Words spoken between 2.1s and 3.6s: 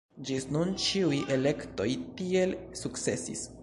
tiel sukcesis.